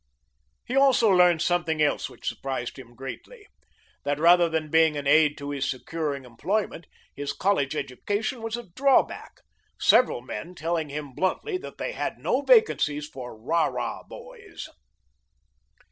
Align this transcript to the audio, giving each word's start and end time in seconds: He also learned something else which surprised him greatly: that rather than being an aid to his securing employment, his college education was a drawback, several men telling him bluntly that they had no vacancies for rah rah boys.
He 0.65 0.75
also 0.75 1.09
learned 1.11 1.43
something 1.43 1.79
else 1.79 2.09
which 2.09 2.27
surprised 2.27 2.79
him 2.79 2.95
greatly: 2.95 3.45
that 4.03 4.17
rather 4.19 4.49
than 4.49 4.71
being 4.71 4.97
an 4.97 5.05
aid 5.05 5.37
to 5.37 5.51
his 5.51 5.69
securing 5.69 6.25
employment, 6.25 6.87
his 7.13 7.33
college 7.33 7.75
education 7.75 8.41
was 8.41 8.57
a 8.57 8.67
drawback, 8.75 9.41
several 9.79 10.21
men 10.23 10.55
telling 10.55 10.89
him 10.89 11.13
bluntly 11.13 11.59
that 11.59 11.77
they 11.77 11.91
had 11.91 12.17
no 12.17 12.41
vacancies 12.41 13.07
for 13.07 13.37
rah 13.39 13.65
rah 13.65 14.01
boys. 14.01 14.67